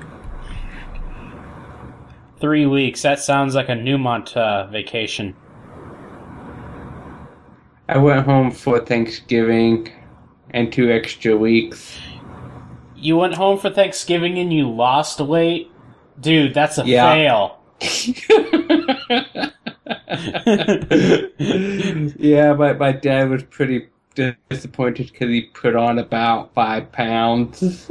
Three 2.42 2.66
weeks. 2.66 3.04
That 3.04 3.20
sounds 3.20 3.54
like 3.54 3.70
a 3.70 3.74
Newmont 3.74 4.36
uh, 4.36 4.66
vacation. 4.68 5.36
I 7.88 7.98
went 8.00 8.26
home 8.26 8.50
for 8.52 8.80
Thanksgiving 8.80 9.92
and 10.50 10.74
two 10.74 10.92
extra 10.92 11.38
weeks. 11.38 11.98
You 12.96 13.18
went 13.18 13.36
home 13.36 13.60
for 13.60 13.70
Thanksgiving 13.70 14.40
and 14.40 14.52
you 14.52 14.70
lost 14.70 15.20
weight? 15.20 15.72
Dude, 16.20 16.54
that's 16.54 16.78
a 16.78 16.86
Yeah. 16.86 17.14
fail. 17.14 17.60
yeah, 22.20 22.54
but 22.54 22.78
my 22.80 22.92
dad 22.92 23.30
was 23.30 23.44
pretty 23.44 23.88
disappointed 24.50 25.12
because 25.12 25.30
he 25.30 25.42
put 25.44 25.76
on 25.76 26.00
about 26.00 26.54
five 26.54 26.92
pounds. 26.92 27.90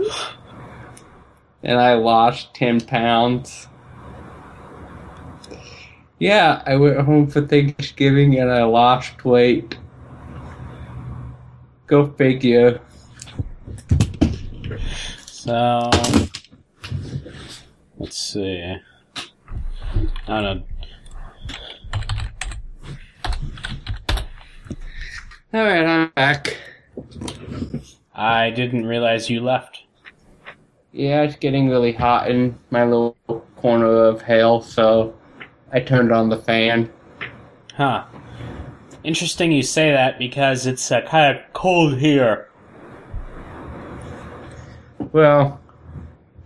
and 1.62 1.78
I 1.80 1.94
lost 1.94 2.54
10 2.54 2.82
pounds. 2.82 3.68
Yeah, 6.20 6.62
I 6.66 6.76
went 6.76 7.00
home 7.00 7.28
for 7.28 7.40
Thanksgiving 7.40 8.38
and 8.38 8.50
I 8.50 8.62
lost 8.64 9.24
weight. 9.24 9.78
Go 11.86 12.08
figure. 12.12 12.78
So, 15.24 15.90
let's 17.98 18.18
see. 18.18 18.76
I 20.28 20.40
don't 20.42 20.42
know. 20.42 20.62
Alright, 25.54 25.86
I'm 25.86 26.10
back. 26.10 26.54
I 28.14 28.50
didn't 28.50 28.84
realize 28.84 29.30
you 29.30 29.40
left. 29.40 29.84
Yeah, 30.92 31.22
it's 31.22 31.36
getting 31.36 31.70
really 31.70 31.92
hot 31.92 32.30
in 32.30 32.58
my 32.68 32.84
little 32.84 33.16
corner 33.56 34.04
of 34.04 34.20
hell, 34.20 34.60
so 34.60 35.14
I 35.72 35.80
turned 35.80 36.12
on 36.12 36.28
the 36.28 36.36
fan. 36.36 36.90
Huh. 37.74 38.04
Interesting 39.04 39.52
you 39.52 39.62
say 39.62 39.92
that 39.92 40.18
because 40.18 40.66
it's 40.66 40.90
uh, 40.90 41.00
kind 41.02 41.36
of 41.36 41.42
cold 41.52 41.98
here. 41.98 42.48
Well, 45.12 45.60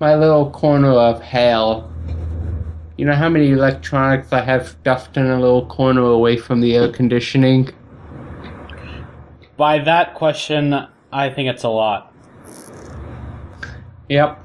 my 0.01 0.15
little 0.15 0.51
corner 0.51 0.93
of 0.93 1.21
hell. 1.21 1.91
You 2.97 3.07
know 3.07 3.15
how 3.15 3.29
many 3.29 3.51
electronics 3.51 4.33
I 4.33 4.43
have 4.43 4.69
stuffed 4.69 5.17
in 5.17 5.27
a 5.27 5.41
little 5.41 5.67
corner 5.67 6.03
away 6.03 6.37
from 6.37 6.61
the 6.61 6.77
air 6.77 6.93
conditioning? 6.93 7.71
By 9.57 9.79
that 9.81 10.15
question, 10.15 10.87
I 11.13 11.31
think 11.31 11.49
it's 11.49 11.65
a 11.65 11.69
lot. 11.69 12.15
Yep. 14.09 14.39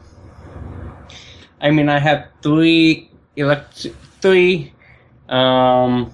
I 1.61 1.71
mean, 1.71 1.89
I 1.89 1.99
have 1.99 2.27
three 2.41 3.11
elect 3.35 3.87
three 4.21 4.73
um 5.29 6.13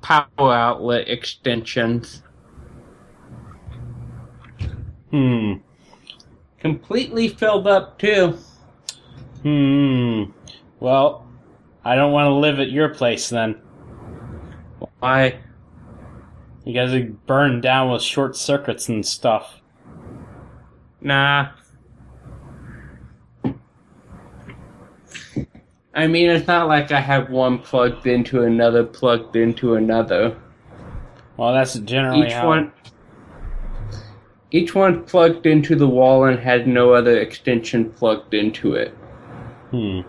power 0.00 0.52
outlet 0.52 1.08
extensions 1.08 2.22
Hmm. 5.10 5.54
completely 6.58 7.28
filled 7.28 7.66
up 7.66 7.98
too. 7.98 8.38
Hmm. 9.42 10.24
Well, 10.80 11.26
I 11.84 11.94
don't 11.96 12.12
want 12.12 12.26
to 12.26 12.34
live 12.34 12.60
at 12.60 12.70
your 12.70 12.88
place 12.88 13.28
then. 13.28 13.60
Why? 15.00 15.40
You 16.64 16.72
guys 16.74 16.92
are 16.94 17.04
burned 17.26 17.62
down 17.62 17.90
with 17.90 18.02
short 18.02 18.36
circuits 18.36 18.88
and 18.88 19.04
stuff. 19.04 19.60
Nah. 21.00 21.50
I 25.94 26.06
mean, 26.06 26.30
it's 26.30 26.46
not 26.46 26.68
like 26.68 26.90
I 26.90 27.00
have 27.00 27.30
one 27.30 27.58
plugged 27.58 28.06
into 28.06 28.42
another, 28.44 28.82
plugged 28.84 29.36
into 29.36 29.74
another. 29.74 30.36
Well, 31.36 31.52
that's 31.52 31.74
generally 31.80 32.26
Each 32.26 32.32
how. 32.32 32.48
one, 32.48 32.72
each 34.50 34.74
one 34.74 35.04
plugged 35.04 35.46
into 35.46 35.76
the 35.76 35.88
wall 35.88 36.24
and 36.24 36.38
had 36.38 36.66
no 36.66 36.94
other 36.94 37.18
extension 37.18 37.90
plugged 37.90 38.32
into 38.32 38.74
it. 38.74 38.88
Hmm. 39.70 40.00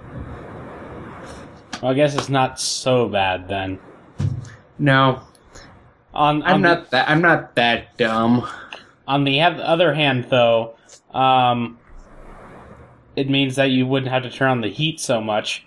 Well, 1.81 1.91
I 1.91 1.93
guess 1.95 2.15
it's 2.15 2.29
not 2.29 2.59
so 2.61 3.09
bad 3.09 3.49
then. 3.49 3.79
No, 4.79 5.21
On, 6.13 6.43
I'm 6.43 6.61
not 6.61 6.91
that. 6.91 7.09
I'm 7.09 7.21
not 7.21 7.55
that 7.55 7.97
dumb. 7.97 8.47
On 9.05 9.25
the 9.25 9.41
other 9.41 9.93
hand, 9.93 10.27
though, 10.29 10.75
um, 11.13 11.77
it 13.17 13.29
means 13.29 13.57
that 13.57 13.71
you 13.71 13.85
wouldn't 13.85 14.11
have 14.11 14.23
to 14.23 14.29
turn 14.29 14.49
on 14.49 14.61
the 14.61 14.69
heat 14.69 14.99
so 14.99 15.19
much 15.19 15.65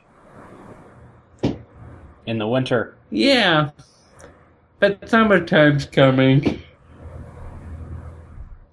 in 2.26 2.38
the 2.38 2.46
winter. 2.46 2.96
Yeah, 3.10 3.70
but 4.80 5.08
summertime's 5.08 5.86
coming. 5.86 6.62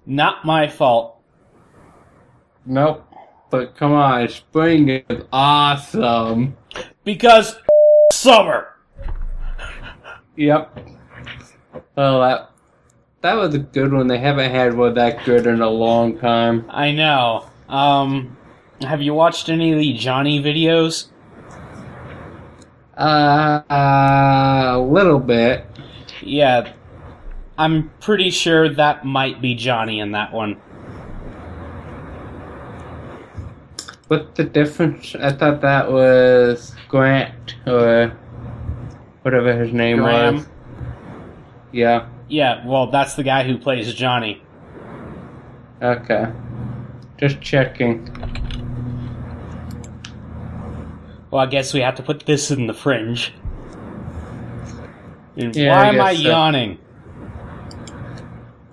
Not 0.06 0.44
my 0.44 0.68
fault. 0.68 1.18
Nope. 2.66 3.06
But 3.50 3.76
come 3.76 3.92
on, 3.92 4.28
spring 4.28 4.88
is 4.88 5.22
awesome. 5.32 6.56
Because 7.04 7.56
summer! 8.12 8.74
Yep. 10.36 10.78
Well, 11.96 12.20
that 12.20 12.50
that 13.20 13.34
was 13.34 13.54
a 13.54 13.58
good 13.58 13.92
one. 13.92 14.08
They 14.08 14.18
haven't 14.18 14.50
had 14.50 14.76
one 14.76 14.94
that 14.94 15.24
good 15.24 15.46
in 15.46 15.60
a 15.60 15.70
long 15.70 16.18
time. 16.18 16.66
I 16.68 16.90
know. 16.90 17.46
Um, 17.68 18.36
have 18.82 19.00
you 19.00 19.14
watched 19.14 19.48
any 19.48 19.72
of 19.72 19.78
the 19.78 19.92
Jonny 19.92 20.42
videos? 20.42 21.06
Uh, 22.96 23.62
a 23.68 24.78
little 24.78 25.18
bit. 25.18 25.66
Yeah. 26.22 26.72
I'm 27.56 27.90
pretty 28.00 28.30
sure 28.30 28.68
that 28.68 29.04
might 29.04 29.40
be 29.40 29.54
Jonny 29.54 30.00
in 30.00 30.12
that 30.12 30.32
one. 30.32 30.60
What's 34.08 34.36
the 34.36 34.44
difference? 34.44 35.14
I 35.14 35.32
thought 35.32 35.60
that 35.62 35.90
was 35.90 36.74
Grant 36.88 37.56
or 37.66 38.16
whatever 39.22 39.52
his 39.56 39.72
name 39.72 39.98
Graham. 39.98 40.36
was. 40.36 40.46
Yeah. 41.72 42.08
Yeah, 42.28 42.66
well, 42.66 42.90
that's 42.90 43.14
the 43.14 43.22
guy 43.22 43.44
who 43.44 43.58
plays 43.58 43.92
Jonny. 43.94 44.42
Okay. 45.82 46.26
Just 47.18 47.40
checking. 47.40 48.10
Well, 51.34 51.42
I 51.42 51.46
guess 51.46 51.74
we 51.74 51.80
have 51.80 51.96
to 51.96 52.02
put 52.04 52.26
this 52.26 52.52
in 52.52 52.68
the 52.68 52.72
fringe. 52.72 53.32
And 55.36 55.52
Yeah, 55.56 55.72
why 55.72 55.86
I 55.86 55.88
am 55.88 56.00
I 56.00 56.14
so. 56.14 56.22
yawning? 56.28 56.78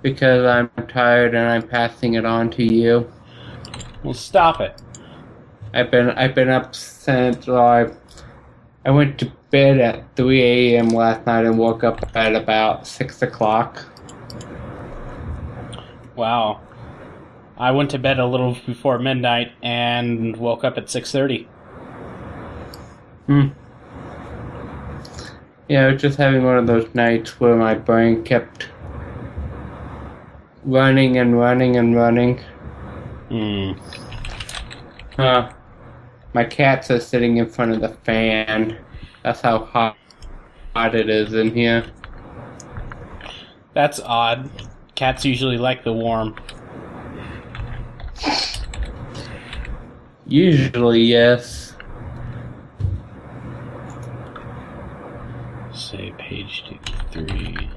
Because 0.03 0.45
I'm 0.45 0.69
tired 0.87 1.33
and 1.33 1.49
I'm 1.49 1.67
passing 1.67 2.13
it 2.13 2.23
on 2.23 2.51
to 2.51 2.63
you. 2.63 3.11
Well, 4.03 4.13
stop 4.13 4.61
it. 4.61 4.79
I've 5.73 5.89
been 5.89 6.11
I've 6.11 6.35
been 6.35 6.49
up 6.51 6.75
since 6.75 7.49
I 7.49 7.87
I 8.85 8.91
went 8.91 9.17
to 9.21 9.31
bed 9.49 9.79
at 9.79 10.15
3 10.15 10.43
a.m. 10.43 10.89
last 10.89 11.25
night 11.25 11.45
and 11.45 11.57
woke 11.57 11.83
up 11.83 12.15
at 12.15 12.35
about 12.35 12.85
six 12.85 13.23
o'clock. 13.23 13.83
Wow. 16.15 16.61
I 17.57 17.71
went 17.71 17.89
to 17.89 17.97
bed 17.97 18.19
a 18.19 18.27
little 18.27 18.55
before 18.67 18.99
midnight 18.99 19.51
and 19.63 20.37
woke 20.37 20.63
up 20.63 20.77
at 20.77 20.85
6:30. 20.91 21.47
Hmm. 23.31 23.47
Yeah, 25.69 25.85
I 25.85 25.93
was 25.93 26.01
just 26.01 26.17
having 26.17 26.43
one 26.43 26.57
of 26.57 26.67
those 26.67 26.93
nights 26.93 27.39
where 27.39 27.55
my 27.55 27.75
brain 27.75 28.25
kept 28.25 28.67
running 30.65 31.15
and 31.15 31.39
running 31.39 31.77
and 31.77 31.95
running. 31.95 32.39
Hmm. 33.29 33.71
Huh. 35.15 35.53
My 36.33 36.43
cats 36.43 36.91
are 36.91 36.99
sitting 36.99 37.37
in 37.37 37.47
front 37.47 37.71
of 37.71 37.79
the 37.79 37.95
fan. 38.03 38.77
That's 39.23 39.39
how 39.39 39.59
hot, 39.59 39.95
hot 40.75 40.93
it 40.93 41.09
is 41.09 41.33
in 41.33 41.55
here. 41.55 41.85
That's 43.73 44.01
odd. 44.01 44.49
Cats 44.95 45.23
usually 45.23 45.57
like 45.57 45.85
the 45.85 45.93
warm. 45.93 46.35
Usually, 50.27 51.01
yes. 51.01 51.71
Say 55.91 56.13
page 56.31 56.63
two, 56.65 56.79
three. 57.11 57.69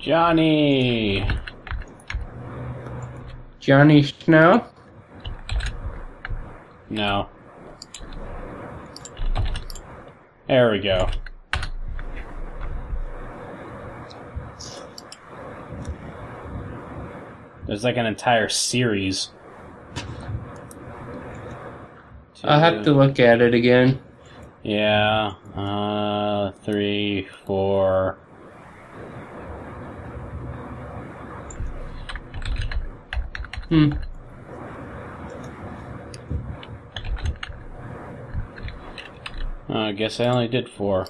Jonny. 0.00 1.24
Johnny 3.60 4.02
Snow? 4.02 4.66
No. 6.90 7.28
There 10.48 10.72
we 10.72 10.80
go. 10.80 11.08
There's 17.68 17.84
like 17.84 17.96
an 17.96 18.06
entire 18.06 18.48
series. 18.48 19.30
I'll 22.46 22.60
have 22.60 22.84
to 22.84 22.92
look 22.92 23.18
at 23.18 23.40
it 23.40 23.54
again. 23.54 24.00
Yeah. 24.62 25.34
Uh, 25.54 26.52
three, 26.62 27.28
four. 27.44 28.18
Hmm. 33.68 33.92
Uh, 39.68 39.78
I 39.78 39.92
guess 39.92 40.20
I 40.20 40.26
only 40.26 40.46
did 40.46 40.68
four. 40.68 41.06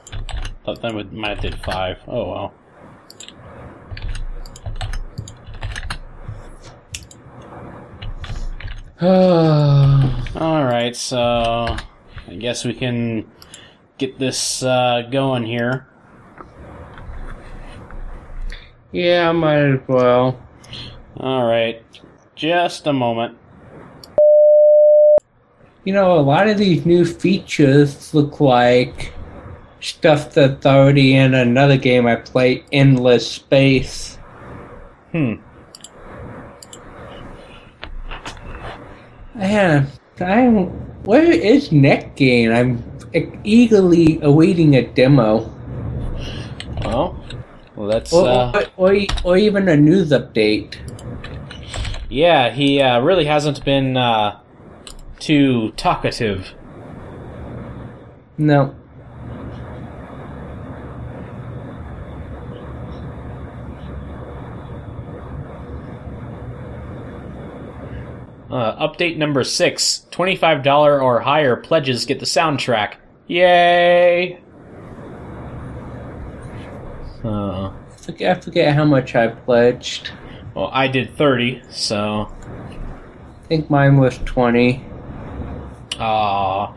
Thought 0.65 0.81
that 0.81 0.95
would 0.95 1.13
might 1.13 1.43
did 1.43 1.61
five. 1.61 1.99
Oh 2.09 2.31
well. 2.31 2.55
All 9.03 10.06
right, 10.41 10.95
so 10.95 11.77
I 12.29 12.35
guess 12.39 12.65
we 12.65 12.75
can 12.75 13.31
get 13.99 14.19
this 14.19 14.63
uh, 14.63 15.09
going 15.11 15.45
here. 15.45 15.87
yeah, 18.93 19.29
I 19.29 19.33
might 19.33 19.59
as 19.59 19.81
well. 19.89 20.41
All 21.17 21.47
right, 21.47 21.83
just 22.35 22.87
a 22.87 22.93
moment. 22.93 23.37
You 25.85 25.93
know, 25.93 26.19
a 26.19 26.21
lot 26.21 26.49
of 26.49 26.59
these 26.59 26.85
new 26.85 27.05
features 27.05 28.13
look 28.13 28.41
like 28.41 29.13
stuff 29.81 30.35
that's 30.35 30.67
already 30.67 31.15
in 31.15 31.35
another 31.35 31.77
game 31.77 32.07
I 32.07 32.17
play, 32.17 32.65
Endless 32.73 33.31
Space. 33.31 34.17
Hmm. 35.13 35.35
Man, 39.35 39.91
I'm. 40.21 40.67
Where 41.05 41.31
is 41.31 41.71
Net 41.71 42.17
Gain? 42.17 42.51
I'm 42.53 42.83
eagerly 43.45 44.19
awaiting 44.23 44.75
a 44.75 44.83
demo. 44.83 45.53
Well, 46.85 47.89
let's. 47.89 48.13
Or, 48.13 48.29
Uh, 48.29 48.65
or, 48.77 48.93
or, 48.93 49.07
or 49.25 49.37
even 49.37 49.69
a 49.69 49.77
news 49.77 50.11
update. 50.11 50.77
yeah, 52.09 52.51
he 52.51 52.81
uh, 52.81 53.01
really 53.01 53.25
hasn't 53.27 53.65
been 53.65 53.97
uh, 53.97 54.39
too 55.19 55.73
talkative. 55.77 56.55
No. 58.39 58.75
Uh, 68.57 68.89
update 68.89 69.19
number 69.19 69.45
six: 69.45 70.07
twenty-five 70.11 70.63
dollar 70.63 71.03
or 71.03 71.21
higher 71.21 71.57
pledges 71.57 72.07
get 72.07 72.21
the 72.21 72.25
soundtrack. 72.25 72.95
Yay! 73.27 74.39
Uh, 77.23 77.69
I 77.69 78.35
forget 78.41 78.75
how 78.75 78.87
much 78.87 79.15
I 79.15 79.29
pledged. 79.29 80.11
well, 80.55 80.71
I 80.73 80.89
did 80.89 81.15
thirty, 81.19 81.61
so 81.69 82.33
I 82.41 83.47
think 83.47 83.69
mine 83.69 83.99
was 83.99 84.17
20. 84.25 84.83
ah, 85.99 86.73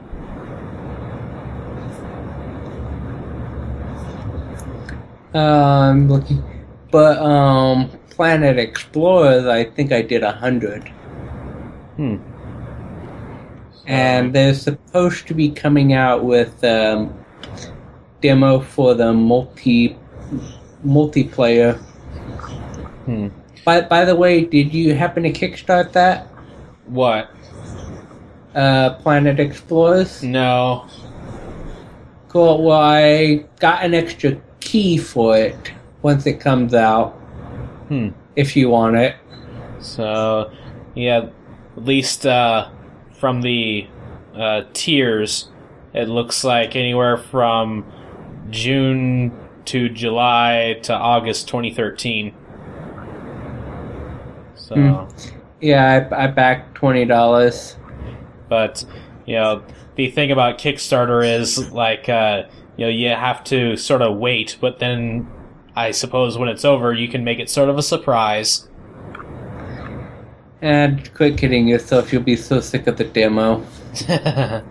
Uh, 5.33 5.37
I'm 5.39 6.09
looking. 6.09 6.43
But, 6.91 7.19
um, 7.19 7.89
Planet 8.09 8.57
Explorers, 8.57 9.45
I 9.45 9.63
think 9.63 9.93
I 9.93 10.01
did 10.01 10.23
a 10.23 10.31
100. 10.31 10.91
Hmm. 11.99 12.17
And 13.85 14.33
they're 14.33 14.53
supposed 14.53 15.27
to 15.27 15.33
be 15.33 15.49
coming 15.49 15.93
out 15.93 16.23
with 16.23 16.63
um, 16.63 17.13
demo 18.21 18.59
for 18.61 18.93
the 18.93 19.11
multi 19.11 19.97
multiplayer. 20.85 21.77
Hmm. 23.05 23.27
By 23.65 23.81
by 23.81 24.05
the 24.05 24.15
way, 24.15 24.45
did 24.45 24.73
you 24.73 24.95
happen 24.95 25.23
to 25.23 25.31
kickstart 25.31 25.91
that 25.93 26.27
What? 26.85 27.31
uh, 28.55 28.93
Planet 28.95 29.39
Explorers? 29.39 30.23
No. 30.23 30.87
Cool. 32.29 32.63
Well, 32.63 32.79
I 32.79 33.45
got 33.59 33.83
an 33.83 33.93
extra 33.93 34.37
key 34.59 34.97
for 34.97 35.35
it 35.35 35.73
once 36.01 36.25
it 36.25 36.39
comes 36.39 36.73
out. 36.73 37.11
Hmm. 37.89 38.09
If 38.35 38.55
you 38.55 38.69
want 38.69 38.95
it. 38.95 39.15
So, 39.79 40.51
yeah, 40.95 41.29
at 41.79 41.85
least 41.85 42.25
uh, 42.25 42.69
from 43.13 43.41
the 43.41 43.87
uh, 44.35 44.63
tiers, 44.73 45.49
it 45.93 46.09
looks 46.09 46.43
like 46.43 46.75
anywhere 46.75 47.15
from 47.17 47.85
June 48.49 49.31
to 49.63 49.87
July 49.87 50.77
to 50.83 50.93
August 50.93 51.47
2013. 51.47 52.33
So, 54.55 54.75
Hmm. 54.75 55.31
Yeah, 55.61 56.07
I, 56.11 56.23
I 56.23 56.27
backed 56.27 56.75
twenty 56.75 57.05
dollars. 57.05 57.75
but 58.49 58.83
you 59.25 59.35
know, 59.35 59.63
the 59.95 60.09
thing 60.11 60.31
about 60.31 60.57
Kickstarter 60.57 61.25
is 61.39 61.71
like 61.71 62.07
uh, 62.09 62.43
you 62.77 62.85
know 62.85 62.89
you 62.91 63.09
have 63.09 63.43
to 63.45 63.75
sort 63.77 64.01
of 64.01 64.17
wait, 64.17 64.57
but 64.61 64.79
then 64.79 65.27
I 65.75 65.91
suppose 65.91 66.37
when 66.37 66.49
it's 66.49 66.63
over, 66.65 66.93
you 66.93 67.07
can 67.07 67.23
make 67.23 67.39
it 67.39 67.49
sort 67.49 67.69
of 67.69 67.77
a 67.77 67.81
surprise. 67.83 68.68
And 70.61 71.13
quit 71.13 71.37
kidding 71.37 71.67
yourself. 71.67 72.11
You'll 72.11 72.23
be 72.23 72.35
so 72.35 72.59
sick 72.59 72.87
of 72.87 72.97
the 72.97 73.05
demo. 73.05 73.65
so, 73.93 74.63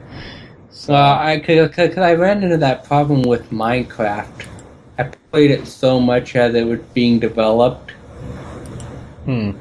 Well, 0.88 1.18
I 1.18 1.40
cause, 1.40 1.70
cause 1.74 1.98
I 1.98 2.14
ran 2.14 2.42
into 2.42 2.58
that 2.58 2.84
problem 2.84 3.22
with 3.22 3.50
Minecraft. 3.50 4.46
I 4.98 5.04
played 5.30 5.50
it 5.50 5.66
so 5.66 5.98
much 6.00 6.36
as 6.36 6.54
it 6.54 6.66
was 6.66 6.80
being 6.92 7.18
developed. 7.20 7.92
Hmm. 9.24 9.52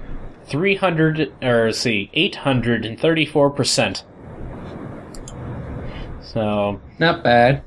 300, 0.46 1.34
or 1.44 1.72
see, 1.72 2.10
834%. 2.16 4.04
So, 6.22 6.82
Not 7.00 7.24
bad. 7.24 7.64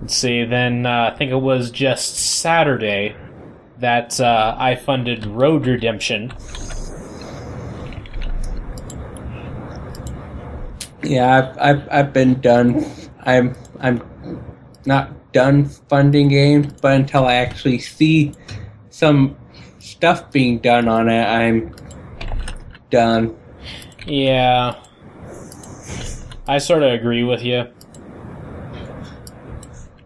let's 0.00 0.14
see, 0.14 0.44
then 0.44 0.86
uh, 0.86 1.10
I 1.12 1.16
think 1.16 1.30
it 1.32 1.36
was 1.36 1.70
just 1.70 2.14
Saturday 2.16 3.16
that 3.78 4.20
uh, 4.20 4.54
I 4.58 4.76
funded 4.76 5.26
Road 5.26 5.66
Redemption. 5.66 6.32
Yeah, 11.02 11.38
I've, 11.38 11.58
I've, 11.58 11.88
I've 11.90 12.12
been 12.12 12.40
done. 12.40 12.86
I'm 13.24 13.56
I'm 13.80 14.00
not 14.86 15.32
done 15.32 15.64
funding 15.64 16.28
games, 16.28 16.72
but 16.80 16.92
until 16.92 17.26
I 17.26 17.34
actually 17.34 17.78
see 17.78 18.32
some 18.90 19.36
stuff 19.80 20.30
being 20.30 20.58
done 20.58 20.86
on 20.86 21.08
it, 21.08 21.24
I'm 21.24 21.74
done. 22.92 23.36
Yeah. 24.06 24.76
I 26.46 26.58
sort 26.58 26.84
of 26.84 26.92
agree 26.92 27.24
with 27.24 27.42
you. 27.42 27.66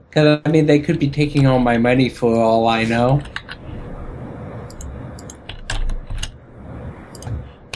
Because 0.09 0.41
I 0.47 0.51
mean, 0.51 0.65
they 0.65 0.81
could 0.81 0.99
be 0.99 1.11
taking 1.11 1.47
all 1.47 1.59
my 1.59 1.77
money 1.77 2.09
for 2.09 2.37
all 2.37 2.67
I 2.69 2.85
know. 2.85 3.21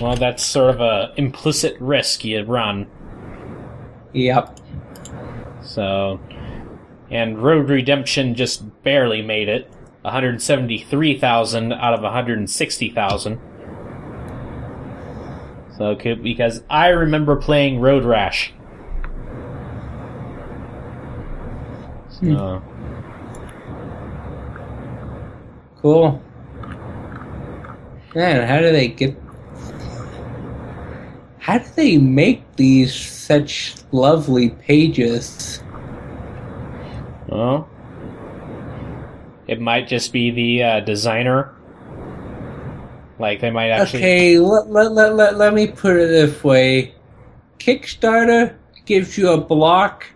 Well, 0.00 0.16
that's 0.16 0.42
sort 0.42 0.74
of 0.74 0.80
a 0.80 1.12
implicit 1.18 1.78
risk 1.78 2.24
you 2.24 2.42
run. 2.44 2.86
Yep. 4.14 4.58
So, 5.62 6.18
and 7.10 7.38
Road 7.38 7.68
Redemption 7.68 8.34
just 8.34 8.82
barely 8.82 9.20
made 9.20 9.50
it. 9.50 9.70
173,000 10.02 11.72
out 11.74 11.92
of 11.92 12.02
160,000. 12.02 13.40
Could- 15.98 16.22
because 16.22 16.62
I 16.68 16.88
remember 16.88 17.36
playing 17.36 17.80
Road 17.80 18.04
Rash. 18.04 18.52
So, 22.10 22.62
Cool. 25.80 26.22
Man, 28.14 28.46
how 28.46 28.58
do 28.60 28.70
they 28.70 28.88
get? 28.88 29.16
How 31.38 31.56
do 31.58 31.64
they 31.74 31.96
make 31.96 32.42
these 32.56 32.94
such 32.94 33.74
lovely 33.92 34.50
pages? 34.50 35.62
well, 37.28 37.66
it 39.46 39.60
might 39.60 39.88
just 39.88 40.12
be 40.12 40.30
the 40.30 40.62
uh, 40.62 40.80
designer. 40.80 41.54
Like, 43.20 43.40
they 43.40 43.50
might 43.50 43.68
actually. 43.68 43.98
Okay, 44.00 44.38
let, 44.38 44.70
let, 44.70 44.92
let, 44.92 45.14
let, 45.14 45.36
let 45.36 45.54
me 45.54 45.66
put 45.66 45.96
it 45.96 46.08
this 46.08 46.42
way. 46.42 46.94
Kickstarter 47.58 48.56
gives 48.86 49.18
you 49.18 49.30
a 49.30 49.38
block 49.38 50.06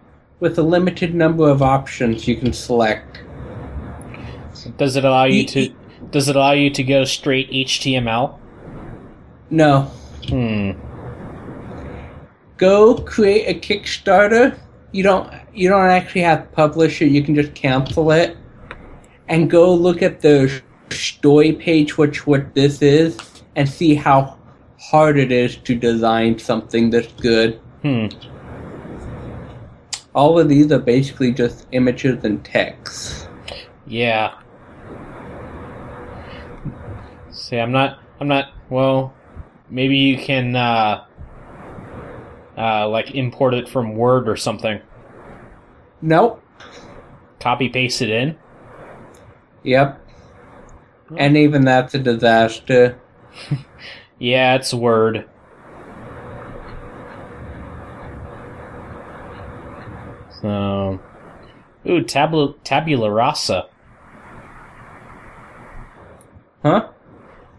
with 0.41 0.59
a 0.59 0.63
limited 0.63 1.15
number 1.15 1.49
of 1.49 1.61
options 1.61 2.27
you 2.27 2.37
can 2.37 2.53
select. 2.53 3.21
Does 4.79 4.97
it 4.97 5.05
allow 5.05 5.25
you 5.25 5.45
to? 5.47 5.75
Does 6.11 6.29
it 6.29 6.37
allow 6.37 6.53
you 6.53 6.71
to 6.71 6.83
go 6.83 7.05
straight 7.05 7.51
HTML? 7.51 8.39
No. 9.51 9.83
Hmm. 10.29 10.73
Go 12.57 12.95
create 12.97 13.47
a 13.47 13.61
Kickstarter. 13.61 14.59
You 14.93 15.03
don't 15.03 15.31
you 15.53 15.69
don't 15.69 15.91
actually 15.91 16.23
have 16.23 16.49
to 16.49 16.55
publish 16.55 17.03
it, 17.03 17.09
you 17.09 17.23
can 17.23 17.35
just 17.35 17.55
cancel 17.55 18.11
it. 18.13 18.37
And 19.29 19.51
go 19.51 19.75
look 19.75 20.03
at 20.03 20.21
the 20.21 20.63
story 20.95 21.53
page 21.53 21.99
which 21.99 22.27
what 22.27 22.55
this 22.55 22.81
is 22.83 23.19
and 23.57 23.69
see 23.69 23.95
how 23.95 24.39
hard 24.79 25.19
it 25.19 25.33
is 25.33 25.57
to 25.57 25.75
design 25.75 26.39
something 26.39 26.91
that's 26.91 27.13
good. 27.15 27.61
Hmm. 27.83 28.07
All 30.15 30.39
of 30.39 30.49
these 30.49 30.71
are 30.71 30.79
basically 30.79 31.33
just 31.33 31.67
images 31.73 32.25
and 32.25 32.45
text. 32.45 33.29
Yeah. 33.87 34.35
See, 37.31 37.59
I'm 37.59 37.73
not. 37.73 37.99
I'm 38.21 38.29
not. 38.29 38.53
Well, 38.71 39.13
maybe 39.69 39.97
you 39.97 40.17
can, 40.17 40.55
uh, 40.55 41.05
uh, 42.57 42.89
like 42.89 43.15
import 43.15 43.55
it 43.55 43.69
from 43.69 43.97
Word 43.97 44.29
or 44.29 44.37
something. 44.37 44.81
Nope. 46.01 46.43
Copy 47.41 47.69
paste 47.69 48.01
it 48.03 48.11
in. 48.11 48.37
Yep. 49.65 50.04
And 51.17 51.37
even 51.37 51.65
that's 51.65 51.95
a 51.95 51.99
disaster. 51.99 53.01
Yeah, 54.19 54.55
it's 54.55 54.73
Word. 54.73 55.29
So, 60.41 61.01
ooh, 61.87 62.03
tabula 62.05 62.55
tabula 62.65 63.11
rasa. 63.11 63.67
Huh? 66.63 66.89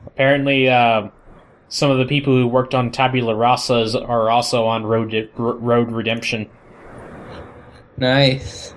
Apparently, 0.07 0.69
uh, 0.69 1.09
some 1.67 1.91
of 1.91 1.97
the 1.97 2.05
people 2.05 2.33
who 2.33 2.47
worked 2.47 2.73
on 2.73 2.91
tabula 2.91 3.33
rasas 3.33 3.95
are 3.95 4.29
also 4.29 4.65
on 4.65 4.85
Road 4.85 5.29
Road 5.35 5.91
Redemption. 5.91 6.49
Nice. 7.97 8.73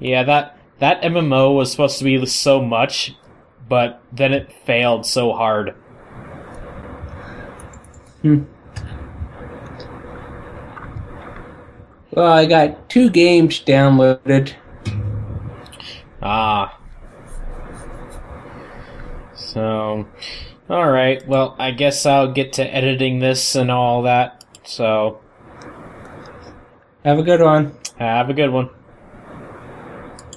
Yeah, 0.00 0.24
that 0.24 0.57
that 0.78 1.02
MMO 1.02 1.54
was 1.54 1.70
supposed 1.70 1.98
to 1.98 2.04
be 2.04 2.24
so 2.26 2.62
much, 2.62 3.14
but 3.68 4.00
then 4.12 4.32
it 4.32 4.52
failed 4.64 5.06
so 5.06 5.32
hard. 5.32 5.70
Hmm. 8.22 8.44
Well, 12.10 12.32
I 12.32 12.46
got 12.46 12.88
two 12.88 13.10
games 13.10 13.60
downloaded. 13.62 14.54
Ah. 16.22 16.78
So, 19.34 20.06
all 20.68 20.90
right. 20.90 21.26
Well, 21.28 21.54
I 21.58 21.70
guess 21.70 22.04
I'll 22.06 22.32
get 22.32 22.52
to 22.54 22.74
editing 22.74 23.18
this 23.20 23.54
and 23.54 23.70
all 23.70 24.02
that. 24.02 24.44
So, 24.64 25.20
Have 27.04 27.18
a 27.18 27.22
good 27.22 27.40
one. 27.40 27.74
have 27.98 28.30
a 28.30 28.34
good 28.34 28.50
one. 28.50 28.70